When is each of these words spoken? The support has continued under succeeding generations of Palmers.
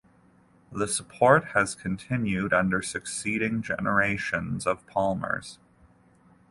The 0.71 0.87
support 0.87 1.49
has 1.53 1.75
continued 1.75 2.53
under 2.53 2.81
succeeding 2.81 3.61
generations 3.61 4.65
of 4.65 4.83
Palmers. 4.87 5.59